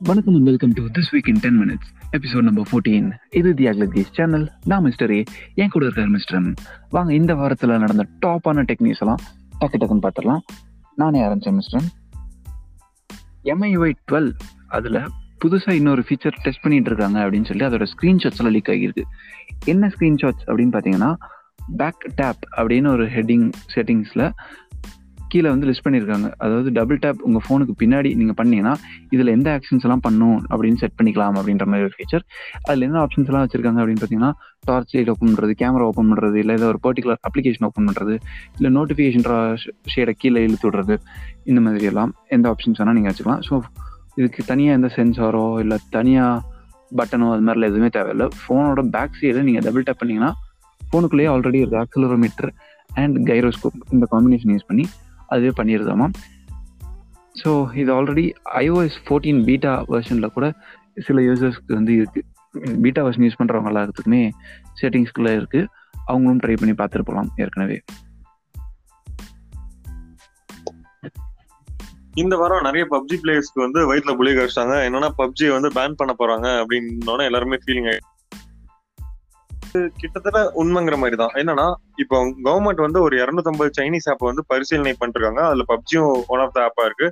[0.00, 4.12] வணக்கம் and welcome to this week in ten minutes episode number fourteen இது தி அக்லகேஷ்
[4.12, 5.22] channel நான் mister A
[5.54, 6.54] என் கூட இருக்கார் மிஸ்டர்
[6.90, 9.18] வாங்க இந்த வாரத்தில் நடந்த டாப்பான டெக்னிக்ஸ் எல்லாம்
[9.58, 10.40] டக்கு டக்குன்னு பார்த்துடலாம்
[10.94, 11.82] நானே ஆரம்பிச்சேன் மிஸ்டர்
[13.44, 14.32] எம்ஐஒய் டுவெல்
[14.68, 15.00] அதில்
[15.44, 19.02] புதுசாக இன்னொரு ஃபீச்சர் டெஸ்ட் பண்ணிட்டு இருக்காங்க அப்படின்னு சொல்லி அதோட ஸ்க்ரீன்ஷாட்ஸ் எல்லாம் லீக் ஆகியிருக்கு.
[19.64, 21.16] என்ன ஸ்க்ரீன்ஷாட்ஸ் அப்படின்னு பார்த்தீங்கன்னா
[21.76, 24.30] பேக் டேப் அப்படின்னு ஒரு ஹெட்டிங் செட்டிங்ஸில்
[25.32, 28.74] கீழே வந்து லிஸ்ட் பண்ணியிருக்காங்க அதாவது டபுள் டேப் உங்கள் ஃபோனுக்கு பின்னாடி நீங்கள் பண்ணீங்கன்னா
[29.14, 32.24] இதில் எந்த ஆக்ஷன்ஸ் எல்லாம் பண்ணும் அப்படின்னு செட் பண்ணிக்கலாம் அப்படின்ற மாதிரி ஒரு ஃபீச்சர்
[32.68, 34.32] அதில் என்ன ஆப்ஷன்ஸ் எல்லாம் வச்சிருக்காங்க அப்படின்னு பார்த்தீங்கன்னா
[34.68, 38.14] டார்ச் லைட் ஓப்பன் பண்ணுறது கேமரா ஓப்பன் பண்ணுறது இல்லை ஏதோ ஒரு பர்டிகுலர் அப்ளிகேஷன் ஓப்பன் பண்ணுறது
[38.58, 39.26] இல்லை நோட்டிஃபிகேஷன்
[39.94, 40.96] ஷேடை கீழே இழுத்து விடுறது
[41.50, 43.42] இந்த மாதிரி எல்லாம் எந்த ஆப்ஷன்ஸ் வேணால் நீங்கள் வச்சுக்கலாம்.
[43.48, 43.54] ஸோ
[44.20, 46.56] இதுக்கு தனியாக எந்த சென்சாரோ இல்லை தனியாக
[46.98, 48.26] பட்டனோ அது மாதிரிலாம் எதுவுமே தேவையில்லை.
[48.40, 50.30] ஃபோனோட பேக் சைடில் நீங்கள் டபுள் டேப் பண்ணிங்கன்னா
[50.80, 52.50] ஃபோனுக்குள்ளேயே ஆல்ரெடி இருக்குது ஆக்சலரோமீட்டர்
[53.00, 54.84] அண்ட் கைரோஸ்கோப் இந்த காம்பினேஷன் யூஸ் பண்ணி
[55.28, 56.08] அதுவே பண்ணியிருந்தோமா
[57.44, 60.52] ஸோ இது ஆல்ரெடி ஐஓஎஸ் ஃபோர்டீன் பீட்டா வெர்ஷனில் கூட
[60.94, 62.26] சில யூசர்ஸ்க்கு வந்து இருக்குது
[62.82, 64.30] பீட்டா வெர்ஷன் யூஸ் பண்ணுறவங்க எல்லாத்துக்குமே
[64.80, 65.66] செட்டிங்ஸ்குள்ளே இருக்குது
[66.06, 67.82] அவங்களும் ட்ரை பண்ணி பார்த்துட்டு போகலாம் ஏற்கனவே.
[72.14, 76.46] இந்த வாரம் நிறைய பப்ஜி பிளேயர்ஸ்க்கு வந்து வயிற்றுல புளிய கழிச்சிட்டாங்க என்னன்னா பப்ஜி வந்து பேன் பண்ண போறாங்க
[76.60, 77.90] அப்படின்னு எல்லாருமே ஃபீலிங்
[80.00, 81.66] கிட்டத்தட்ட உண்மைங்கிற மாதிரி தான் என்னன்னா
[82.02, 82.16] இப்போ
[82.46, 85.40] கவர்மெண்ட் வந்து ஒரு இரநூத்தம்பது சைனீஸ் ஆப்பை வந்து பரிசீலனை பண்ணிருக்காங்க.
[85.48, 87.08] அதுல பப்ஜியும் ஒன் ஆஃப் த ஆப்பா இருக்கு.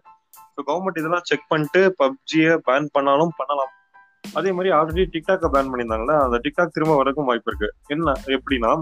[0.54, 3.72] ஸோ கவர்மெண்ட் இதெல்லாம் செக் பண்ணிட்டு பப்ஜியை பேன் பண்ணாலும் பண்ணலாம்.
[4.38, 7.68] அதே மாதிரி ஆல்ரெடி டிக்டாக்கை பேன் பண்ணியிருந்தாங்கல்ல அந்த டிக்டாக் திரும்ப வரக்கும் வாய்ப்பு இருக்கு.
[7.94, 8.72] என்ன எப்படின்னா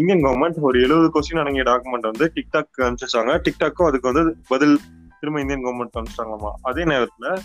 [0.00, 4.74] இந்தியன் கவர்மெண்ட் ஒரு எழுபது கொஸ்டின் அடங்கிய டாக்குமெண்ட் வந்து டிக்டாக் அனுப்பிச்சிருக்காங்க டிக்டாக்கும் அதுக்கு வந்து பதில்
[5.20, 6.52] திரும்ப இந்தியன் கவர்மெண்ட் அனுப்பிச்சிட்டாங்களாமா.
[6.70, 7.36] அதே நேரத்துல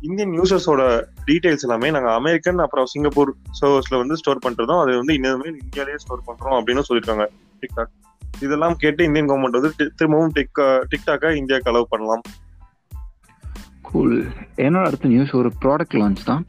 [0.00, 5.52] இந்தியன் யூசர்ஸோட டீடைல்ஸ் எல்லாமே நாங்க அமெரிக்கன் அப்புறம் சிங்கப்பூர் சர்வர்ஸ்ல வந்து ஸ்டோர் பண்றதும் அது வந்து இன்னுமே
[5.52, 7.26] இந்தியாலேயே ஸ்டோர் பண்றோம் அப்படின்னு சொல்லியிருக்காங்க
[7.60, 8.06] டிக்டாக்
[8.40, 12.20] இதெல்லாம் கேட்டு இந்தியன் கவர்மெண்ட் வந்து திரும்பவும் டிக் டிக்டாக்கை இந்தியாவுக்கு அலோவ் பண்ணலாம்.
[13.82, 16.46] கூல் என்னோட அடுத்த நியூஸ் ஒரு ப்ராடக்ட் லான்ச் தான்.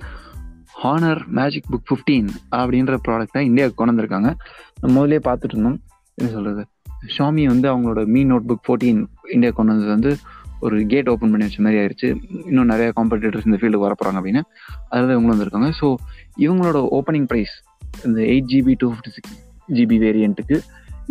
[0.83, 4.35] ஹானர் மேஜிக் புக் ஃபிஃப்டீன் அப்படின்ற ப்ராடக்டை இந்தியாவுக்கு கொண்டு வந்திருக்காங்க.
[4.81, 5.79] நம்ம முதலே பார்த்துட்டு இருந்தோம்.
[6.15, 6.65] என்ன சொல்றது?
[7.17, 10.17] ஷாமி வந்து அவங்களோட Mi note book fourteen India கொண்டு வந்தது வந்து
[10.65, 12.07] ஒரு கேட் ஓப்பன் பண்ணி வச்ச மாதிரி ஆயிடுச்சு
[12.49, 14.41] இன்னும் நிறைய காம்படிட்டர்ஸ் இந்த ஃபீல்டுக்கு வர போகிறாங்க அப்படின்னு.
[14.91, 15.69] அதில் இவங்களும் வந்திருக்காங்க.
[15.79, 15.87] ஸோ
[16.45, 17.53] இவங்களோட ஓப்பனிங் ப்ரைஸ்
[18.07, 19.35] இந்த eight GB to fifty six
[19.69, 20.57] GB வேரியண்ட்டுக்கு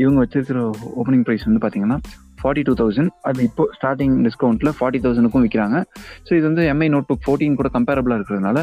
[0.02, 0.58] இவங்க வச்சிருக்கிற
[1.00, 1.98] ஓப்பனிங் ப்ரைஸ் வந்து பார்த்தீங்கன்னா
[2.40, 5.78] ஃபார்ட்டி டூ தௌசண்ட் அது இப்போ ஸ்டார்டிங் டிஸ்கவுண்ட்டில் ஃபார்ட்டி தௌசண்ட்க்கும் விற்கிறாங்க
[6.26, 8.60] ஸோ இது வந்து எம்ஐ நோட் புக் ஃபோர்டீன் கூட கம்பேரபிளாக இருக்கிறதுனால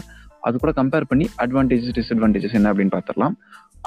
[0.48, 3.36] அது கூட கம்பேர் பண்ணி அட்வான்டேஜஸ் டிஸ்அட்வான்டேஜஸ் என்ன அப்படின்னு பார்த்துடலாம்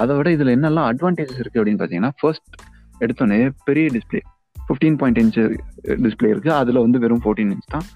[0.02, 2.56] அதை விட இதில் என்னெல்லாம் அட்வான்டேஜஸ் இருக்குது அப்படின்னு பார்த்தீங்கன்னா ஃபர்ஸ்ட்
[3.00, 3.38] எடுத்தோன்னே
[3.68, 4.20] பெரிய display
[4.68, 5.38] fifteen point inch
[6.06, 7.86] display இருக்குது அதில் வந்து வெறும் ஃபோர்டீன் இன்ச் தான்.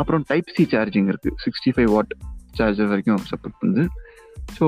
[0.00, 2.12] அப்புறம் டைப் சி சார்ஜிங் இருக்குது சிக்ஸ்டி ஃபைவ் வாட்
[2.58, 3.84] சார்ஜர் வரைக்கும் சப்போர்ட் பண்ணுது.
[4.56, 4.64] ஸோ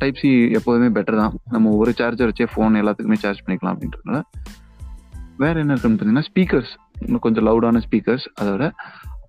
[0.00, 1.34] டைப் சி எப்போதுமே பெட்டர் தான்.
[1.54, 4.20] நம்ம ஒரு சார்ஜர் வச்சே ஃபோன் எல்லாத்துக்குமே சார்ஜ் பண்ணிக்கலாம் அப்படின்றதுனால.
[5.42, 6.72] வேறு என்ன இருக்குன்னு பார்த்தீங்கன்னா ஸ்பீக்கர்ஸ்
[7.04, 8.64] இன்னும் கொஞ்சம் லவுடான ஸ்பீக்கர்ஸ் அதோட.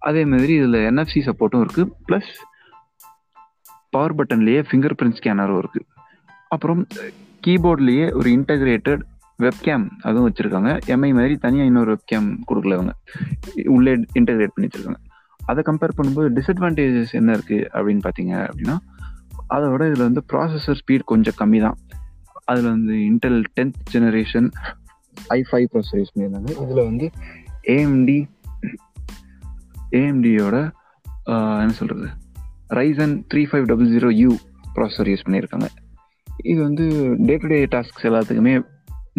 [0.10, 2.32] அதே மாதிரி இதில் என்எஃப்சி சப்போர்ட்டும் இருக்குது ப்ளஸ்
[3.96, 5.88] பவர் பட்டன்லேயே ஃபிங்கர் பிரிண்ட் ஸ்கேனரும் இருக்குது
[6.56, 6.82] அப்புறம்
[7.46, 9.04] கீபோர்ட்லேயே ஒரு இன்டகிரேட்டட்
[9.44, 10.72] வெப்கேம் அதுவும் வச்சுருக்காங்க.
[10.94, 12.94] எம்ஐ மாதிரி தனியாக இன்னொரு வெப்கேம் கொடுக்கல அவங்க
[13.76, 15.02] உள்ளே இன்டகிரேட் பண்ணி வச்சுருக்காங்க.
[15.52, 18.78] அதை கம்பேர் பண்ணும்போது டிஸ்அட்வான்டேஜஸ் என்ன இருக்குது அப்படின்னு பார்த்தீங்க அப்படின்னா
[19.56, 21.78] அதோட இதில் வந்து ப்ராசஸர் ஸ்பீட் கொஞ்சம் கம்மி தான்.
[22.50, 24.48] அதில் வந்து Intel tenth generation
[25.36, 26.52] i five processor use பண்ணியிருந்தாங்க.
[26.64, 27.08] இதில் வந்து
[27.76, 28.20] ஏஎம்டி
[30.00, 30.58] ஏஎம்டியோட
[31.64, 32.08] என்ன சொல்கிறது
[32.80, 34.32] Ryzen three five double zero U
[34.76, 35.68] processor use பண்ணியிருக்காங்க.
[36.52, 36.86] இது வந்து
[37.28, 38.54] டே டு டே டாஸ்க்ஸ் எல்லாத்துக்குமே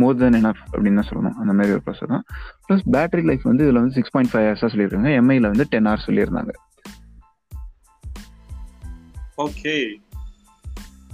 [0.00, 1.36] மோர் தென் எனஃப் அப்படின்னு தான் சொல்லணும்.
[1.42, 2.24] அந்த மாதிரி ஒரு ப்ராசஸர் தான்.
[2.66, 5.10] ப்ளஸ் பேட்டரி லைஃப் வந்து இதில் வந்து சிக்ஸ் பாயிண்ட் ஃபைவ் ஹவர்ஸாக சொல்லியிருக்காங்க.
[5.20, 6.52] எம்ஐயில் வந்து டென் ஹவர்ஸ் சொல்லியிருந்தாங்க.
[9.46, 9.74] ஓகே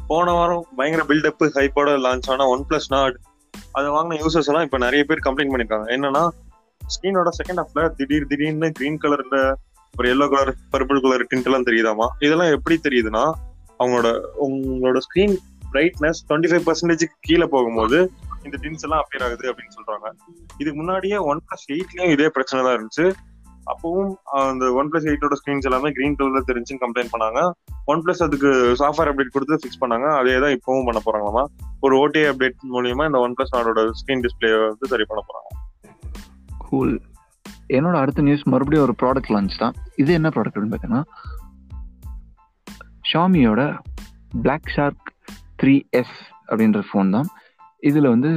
[0.07, 3.17] போன வாரம் பயங்கர பில்டப் ஹைப்போட லான்ச் ஆன ஒன் பிளஸ் நாட்
[3.73, 6.23] அதை வாங்கின யூசர்ஸ் எல்லாம் இப்போ நிறைய பேர் கம்ப்ளைண்ட் பண்ணியிருக்காங்க என்னன்னா
[6.81, 9.39] ஸ்கிரீனோட செகண்ட் ஹாஃப்ல திடீர் திடீர்னு கிரீன் கலர்ல
[9.95, 12.07] ஒரு yellow colour purple colour tint எல்லாம் தெரியுதாமா?
[12.19, 13.25] இதெல்லாம் எப்படி தெரியுதுன்னா
[13.79, 14.09] அவங்களோட
[14.47, 15.35] உங்களோட ஸ்கிரீன்
[15.73, 17.99] பிரைட்னஸ் டுவெண்ட்டி ஃபைவ் பர்சன்டேஜுக்கு கீழே போகும்போது
[18.47, 20.09] இந்த டின்ஸ் எல்லாம் அப்பியர் ஆகுது அப்படின்னு சொல்றாங்க.
[20.61, 23.07] இதுக்கு முன்னாடியே ஒன் பிளஸ் எயிட்லயும் இதே பிரச்சனை தான் இருந்துச்சு.
[23.73, 24.13] அப்பவும்
[24.43, 27.41] அந்த ஒன் பிளஸ் எயிட்டோட ஸ்கிரீன்ஸ் எல்லாமே கிரீன் கலர்ல தெரிஞ்சுன்னு கம்ப்ளைண்ட் பண்ணாங்க.
[27.93, 28.51] ஒன் பிளஸ் அதுக்கு
[28.81, 30.07] சாஃப்ட்வேர் அப்டேட் கொடுத்து ஃபிக்ஸ் பண்ணாங்க.
[30.21, 31.45] அதே தான் இப்பவும் பண்ண போறாங்களாமா?
[31.87, 35.51] ஒரு ஓடிஏ அப்டேட் மூலியமா இந்த ஒன் பிளஸ் நாடோட ஸ்கிரீன் டிஸ்பிளே வந்து சரி பண்ண போறாங்க.
[36.67, 36.95] கூல்
[37.77, 39.75] என்னோட அடுத்த நியூஸ் மறுபடியும் ஒரு ப்ராடக்ட் லான்ச் தான்.
[40.03, 41.05] இது என்ன ப்ராடக்ட் அப்படின்னு பார்த்தீங்கன்னா
[43.11, 43.61] ஷாமியோட
[44.45, 45.09] பிளாக் ஷார்க்
[45.63, 46.17] த்ரீ எஸ்
[46.51, 47.29] அப்படின்ற ஃபோன் தான்.
[47.83, 48.31] இதில் வந்து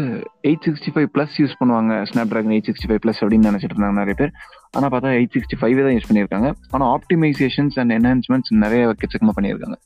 [0.47, 1.93] eight sixty five plus use பண்ணுவாங்க
[2.31, 4.31] Snapdragon eight sixty five plus அப்படின்னு நினச்சிட்டு இருந்தாங்க நிறைய பேர்.
[4.75, 6.49] ஆனால் பார்த்தா எயிட் சிக்ஸ்டி ஃபைவ் தான் யூஸ் பண்ணியிருக்காங்க.
[6.73, 9.77] ஆனால் ஆப்டிமைசேஷன்ஸ் அண்ட் என்ஹான்ஸ்மெண்ட்ஸ் நிறைய எக்கச்சக்கமாக பண்ணியிருக்காங்க.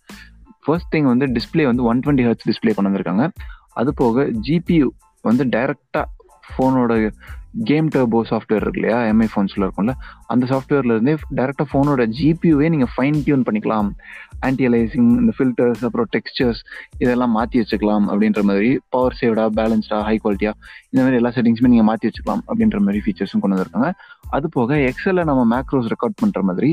[0.65, 3.25] ஃபர்ஸ்ட் திங் வந்து டிஸ்பிளே வந்து ஒன் டுவெண்ட்டி ஹர்ட்ஸ் டிஸ்பிளே கொண்டு வந்திருக்காங்க.
[3.81, 4.87] அது போக ஜிபியூ
[5.29, 6.05] வந்து டைரக்டாக
[6.49, 6.93] ஃபோனோட
[7.69, 8.97] கேம் டர்போ சாஃப்ட்வேர் இருக்கு இல்லையா?
[9.11, 9.93] எம்ஐ ஃபோன்ஸில் இருக்கும்ல.
[10.33, 13.89] அந்த சாஃப்ட்வேர்லேருந்தே டேரெக்டாக ஃபோனோட ஜிபியூவே நீங்கள் ஃபைன் டியூன் பண்ணிக்கலாம்.
[14.47, 16.59] ஆன்டிலைசிங் இந்த ஃபில்டர்ஸ் அப்புறம் டெக்ஸ்டர்ஸ்
[17.03, 20.53] இதெல்லாம் மாற்றி வச்சுக்கலாம் அப்படின்ற மாதிரி பவர் சேவ்டா பேலன்ஸ்டா ஹை குவாலிட்டியா
[20.91, 23.89] இந்த மாதிரி எல்லா செட்டிங்ஸுமே நீங்கள் மாற்றி வச்சுக்கலாம் அப்படின்ற மாதிரி ஃபீச்சர்ஸும் கொண்டு வந்திருக்காங்க.
[24.37, 26.71] அது போக எக்ஸல்ல நம்ம மேக்ரோஸ் ரெக்கார்ட் பண்ணுற மாதிரி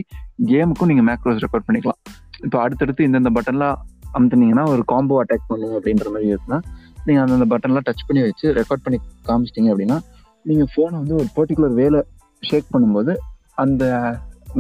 [0.53, 2.01] கேமுக்கும் நீங்கள் மேக்ரோஸ் ரெக்கார்ட் பண்ணிக்கலாம்.
[2.47, 3.77] இப்போ அடுத்தடுத்து இந்தந்த பட்டன்லாம்
[4.17, 6.59] அமுத்துனீங்கன்னா ஒரு காம்போ அட்டாக் பண்ணும் அப்படின்ற மாதிரி இருக்குன்னா
[7.07, 8.99] நீங்கள் அந்தந்த பட்டன்லாம் டச் பண்ணி வச்சு ரெக்கார்ட் பண்ணி
[9.29, 9.97] காமிச்சிட்டிங்க அப்படின்னா
[10.49, 12.01] நீங்கள் ஃபோனை வந்து ஒரு பர்டிகுலர் வேலை
[12.43, 13.13] ஷேக் பண்ணும்போது
[13.63, 13.85] அந்த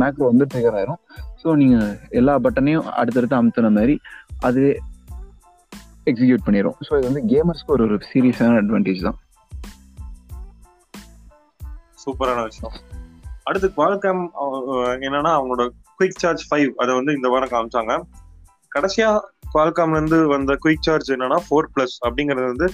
[0.01, 1.01] மேக்ரோ வந்து ட்ரிகர் ஆயிரும்.
[1.43, 3.95] ஸோ நீங்கள் எல்லா பட்டனையும் அடுத்தடுத்து அமுத்துன மாதிரி
[4.49, 4.63] அது
[6.11, 9.19] எக்ஸிக்யூட் பண்ணிடும் ஸோ இது வந்து கேமர்ஸ்க்கு ஒரு ஒரு சீரியஸான அட்வான்டேஜ் தான்.
[12.05, 12.77] சூப்பரான விஷயம்.
[13.49, 14.23] அடுத்து குவால்காம்
[15.07, 15.65] என்னன்னா அவங்களோட
[15.99, 17.95] குயிக் சார்ஜ் ஃபைவ் அதை வந்து இந்த வாரம் காமிச்சாங்க.
[18.73, 19.09] கடைசியா
[19.55, 22.69] குவால்காம்ல இருந்து வந்த குயிக் சார்ஜ் என்னன்னா ஃபோர் பிளஸ் அப்படிங்கிறது வந்து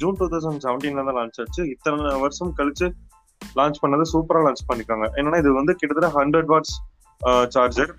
[0.00, 1.62] ஜூன் டூ தௌசண்ட் செவன்டீன்ல தான் லான்ச் ஆச்சு.
[1.74, 2.88] இத்தனை வருஷம் கழிச்சு
[3.58, 6.74] லான்ச் பண்ணது சூப்பரா லான்ச் பண்ணிருக்காங்க என்னன்னா இது வந்து கிட்டத்தட்ட ஹண்ட்ரட் வாட்ஸ்
[7.56, 7.92] சார்ஜர்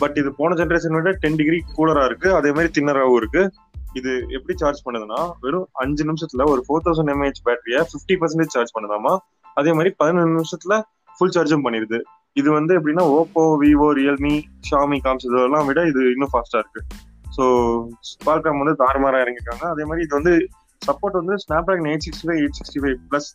[0.00, 2.28] பட் இது போன ஜென்ரேஷன் விட டென் டிகிரி கூலரா இருக்கு.
[2.38, 3.42] அதே மாதிரி தின்னராகவும் இருக்கு.
[3.98, 8.74] இது எப்படி சார்ஜ் பண்ணுதுன்னா வெறும் அஞ்சு நிமிஷத்துல ஒரு ஃபோர் தௌசண்ட் எம்ஏஹெச் பேட்டரியை ஃபிஃப்டி பர்சன்டேஜ் சார்ஜ்
[8.76, 9.12] பண்ணுதாமா?
[9.60, 10.74] அதே மாதிரி பதினொன்று நிமிஷத்துல
[11.18, 11.98] ஃபுல் சார்ஜும் பண்ணிடுது.
[12.40, 14.34] இது வந்து எப்படின்னா ஓப்போ விவோ ரியல்மி
[14.68, 16.82] ஷாமி காம்ஸ் இதெல்லாம் விட இது இன்னும் ஃபாஸ்டா இருக்கு.
[17.36, 17.44] ஸோ
[18.10, 20.34] ஸ்பார்காம் வந்து தாறுமாறா இறங்கிருக்காங்க அதே மாதிரி இது வந்து
[20.86, 21.34] சப்போர்ட் வந்து
[21.68, 23.28] Snapdragon eight sixty five eight sixty five plus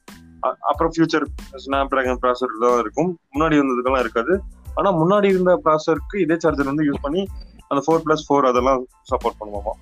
[0.69, 1.25] அப்புறம் ஃபியூச்சர்
[1.63, 3.19] ஸ்னாப் ட்ராகன் ப்ராசர் தான் இருக்கும்.
[3.35, 4.35] முன்னாடி வந்ததுக்கெல்லாம் இருக்காது.
[4.75, 7.27] ஆனால் முன்னாடி இருந்த ப்ராசருக்கு இதே சார்ஜர் வந்து யூஸ் பண்ணி
[7.67, 9.73] அந்த ஃபோர் ப்ளஸ் ஃபோர் அதெல்லாம் சப்போர்ட் பண்ணுவோமா.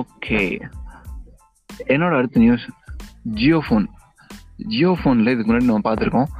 [0.00, 0.40] ஓகே
[1.94, 2.64] என்னோட அடுத்த நியூஸ்
[3.40, 3.86] ஜியோ ஃபோன்
[4.56, 6.30] ஜியோ ஃபோனில் இதுக்கு முன்னாடி நம்ம பார்த்துருக்கோம்.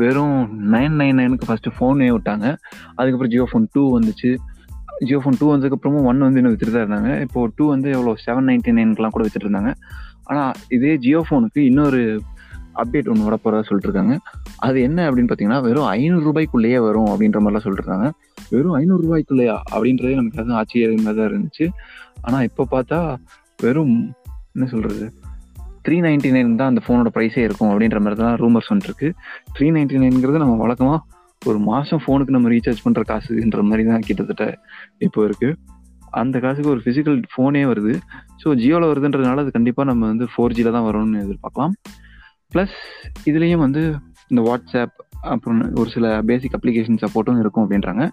[0.00, 0.38] வெறும்
[0.72, 2.46] நைன் நைன் நைனுக்கு ஃபஸ்ட்டு ஃபோனே விட்டாங்க.
[2.98, 4.30] அதுக்கப்புறம் ஜியோ ஃபோன் டூ வந்துச்சு.
[5.06, 7.20] ஜியோ ஃபோன் டூ வந்ததுக்கப்புறமும் ஒன் வந்து இன்னும் வித்துட்டு தான் இருந்தாங்க.
[7.20, 9.72] இப்போ டூ வந்து எவ்வளோ செவன் நைன்டி நைனுக்குலாம் கூட வித்துட்டு இருந்தாங்க
[10.24, 12.20] ஆனால் இதே ஜியோ ஃபோனுக்கு இன்னொரு
[12.74, 14.18] அப்டேட் ஒன்று வர போகிறதா சொல்லிட்டு இருக்காங்க
[14.56, 18.12] அது என்ன அப்படின்னு பார்த்தீங்கன்னா வெறும் ஐநூறு ரூபாய்க்குள்ளேயே வரும் அப்படின்ற மாதிரிலாம் சொல்லிட்டு
[18.50, 21.68] வெறும் ஐநூறு ரூபாய்க்குள்ளேயா அப்படின்றதே நமக்கு அது ஆச்சரியமாக தான் இருந்துச்சு.
[22.20, 23.16] ஆனால் இப்போ பார்த்தா
[23.58, 24.14] வெறும்
[24.54, 25.12] என்ன சொல்கிறது
[25.88, 29.12] த்ரீ நைன்டி நைன் தான் அந்த ஃபோனோட ப்ரைஸே இருக்கும் அப்படின்ற மாதிரி தான் ரூமர்ஸ் வந்துருக்கு
[29.58, 31.00] த்ரீ நைன்டி நைன்ங்கிறது நம்ம வழக்கமாக
[31.42, 34.44] ஒரு மாதம் ஃபோனுக்கு நம்ம ரீசார்ஜ் பண்ணுற காசுன்ற மாதிரி தான் கிட்டத்தட்ட
[35.06, 35.56] இப்போ இருக்குது
[36.20, 37.94] அந்த காசுக்கு ஒரு ஃபிசிக்கல் ஃபோனே வருது.
[38.42, 41.74] ஸோ ஜியோவில் வருதுன்றதுனால அது கண்டிப்பாக நம்ம வந்து ஃபோர் ஜியில் தான் வரணும்னு எதிர்பார்க்கலாம்.
[42.52, 42.78] ப்ளஸ்
[43.30, 43.82] இதுலேயும் வந்து
[44.30, 44.96] இந்த வாட்ஸ்அப்
[45.32, 48.04] அப்புறம் ஒரு சில பேசிக் அப்ளிகேஷன் சப்போர்ட்டும் இருக்கும் அப்படின்றாங்க.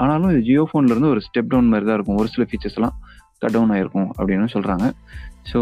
[0.00, 2.18] ஆனாலும் இது ஜியோ ஃபோன்லேருந்து ஒரு ஸ்டெப் டவுன் மாதிரி தான் இருக்கும்.
[2.22, 2.96] ஒரு சில ஃபீச்சர்ஸ்லாம்
[3.42, 4.86] கட் டவுன் ஆகிருக்கும் அப்படின்னு சொல்கிறாங்க
[5.50, 5.60] ஸோ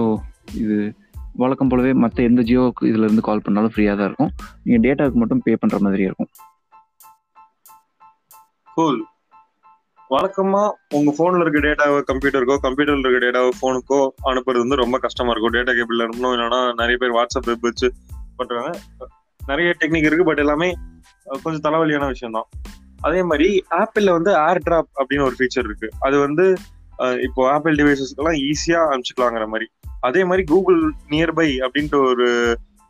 [0.62, 0.76] இது
[1.42, 4.30] வழக்கம் போலவே மற்ற எந்த ஜியோவுக்கு இதுலேருந்து கால் பண்ணாலும் ஃப்ரீயாக தான் இருக்கும்.
[4.66, 6.30] நீங்கள் டேட்டாவுக்கு மட்டும் பே பண்ணுற மாதிரி இருக்கும்.
[8.78, 8.98] கூல்
[10.10, 10.62] வழக்கமா
[10.96, 14.00] உங்க போன்ல இருக்க டேட்டாவை கம்ப்யூட்டருக்கோ கம்ப்யூட்டர்ல இருக்க டேட்டாவை போனுக்கோ
[14.30, 15.54] அனுப்புறது வந்து ரொம்ப கஷ்டமா இருக்கும்.
[15.56, 17.88] டேட்டா கேபிள் இருக்கணும் இல்லைன்னா நிறைய பேர் வாட்ஸ்அப் வெப் வச்சு
[18.38, 18.70] பண்றாங்க.
[19.40, 20.68] நிறைய டெக்னிக் இருக்கு பட் எல்லாமே
[21.44, 22.48] கொஞ்சம் தலைவலியான விஷயம் தான்
[23.06, 23.48] அதே மாதிரி
[23.80, 25.88] ஆப்பிள்ல வந்து ஏர் டிராப் அப்படின்னு ஒரு ஃபீச்சர் இருக்கு.
[26.06, 26.44] அது வந்து
[27.26, 29.66] இப்போ ஆப்பிள் டிவைசஸ்க்கெல்லாம் ஈஸியா அனுப்பிச்சுக்கலாங்கிற மாதிரி.
[30.08, 30.80] அதே மாதிரி கூகுள்
[31.12, 32.28] நியர்பை அப்படின்ட்டு ஒரு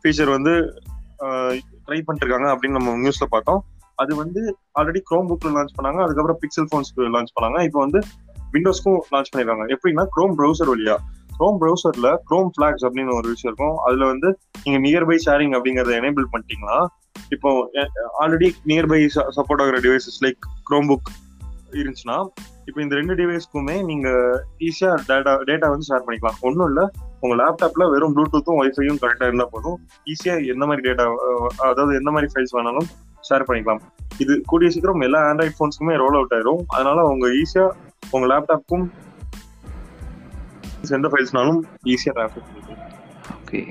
[0.01, 0.53] ஃபீச்சர் வந்து
[1.85, 3.61] ட்ரை பண்ணிருக்காங்க அப்படின்னு நம்ம நியூஸ்ல பார்த்தோம்.
[4.03, 4.41] அது வந்து
[4.79, 5.99] ஆல்ரெடி க்ரோம் புக்ல லான்ச் பண்ணாங்க.
[6.05, 7.59] அதுக்கப்புறம் பிக்சல் ஃபோன்ஸ்க்கு லான்ச் பண்ணாங்க.
[7.69, 8.01] இப்போ வந்து
[8.53, 9.65] விண்டோஸ்க்கும் லான்ச் பண்ணிருக்காங்க.
[9.75, 10.97] எப்படின்னா க்ரோம் ப்ரௌசர் வழியா.
[11.39, 13.75] க்ரோம் ப்ரௌசர்ல க்ரோம் ஃபிளாக்ஸ் அப்படின்னு ஒரு விஷயம் இருக்கும்.
[13.87, 14.29] அதுல வந்து
[14.63, 16.77] நீங்க நியர்பை ஷேரிங் அப்படிங்கறத எனேபிள் பண்ணிட்டீங்கன்னா
[17.35, 17.49] இப்போ
[18.23, 18.99] ஆல்ரெடி நியர்பை
[19.37, 20.39] சப்போர்ட் ஆகிற டிவைசஸ் லைக்
[20.69, 21.09] க்ரோம் புக்
[21.79, 22.17] இருந்துச்சுன்னா
[22.69, 24.07] இப்போ இந்த ரெண்டு டிவைஸ்க்குமே நீங்க
[24.67, 26.39] ஈஸியா டேட்டா டேட்டா வந்து ஷேர் பண்ணிக்கலாம்.
[26.47, 26.85] ஒன்றும் இல்லை
[27.23, 29.77] உங்க லேப்டாப்ல வெறும் ப்ளூடூத்தும் ஒய்ஃபையும் கரெக்டா இருந்தா போதும்.
[30.13, 31.05] ஈஸியா எந்த மாதிரி டேட்டா
[31.69, 32.89] அதாவது எந்த மாதிரி ஃபைல்ஸ் வேணாலும்
[33.27, 33.81] ஷேர் பண்ணிக்கலாம்.
[34.23, 36.61] இது கூடிய சீக்கிரம் எல்லா ஆண்ட்ராய்ட் ஃபோன்ஸ்க்குமே ரோல் அவுட் ஆயிரும்.
[36.75, 37.65] அதனால உங்க ஈஸியா
[38.15, 38.85] உங்க லேப்டாப்க்கும்
[40.97, 41.59] எந்த ஃபைல்ஸ்னாலும்
[41.93, 42.81] ஈஸியா ட்ரான்ஸ்ஃபர் பண்ணிக்கலாம்.
[43.39, 43.61] ஓகே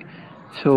[0.60, 0.72] ஸோ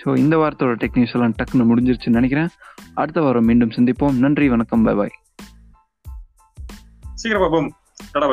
[0.00, 2.50] ஸோ இந்த வாரத்தோட டெக்னிக்ஸ் எல்லாம் டக்குன்னு முடிஞ்சிருச்சுன்னு நினைக்கிறேன்.
[3.00, 4.18] அடுத்த வாரம் மீண்டும் சந்திப்போம்.
[4.24, 5.16] நன்றி வணக்கம் பாய் பாய்
[7.20, 7.68] சீக்கிரம் பாப்போம்
[8.14, 8.28] கடை